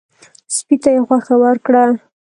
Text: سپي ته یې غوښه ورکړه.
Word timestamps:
سپي 0.55 0.75
ته 0.81 0.89
یې 0.95 0.99
غوښه 1.07 1.35
ورکړه. 1.43 1.83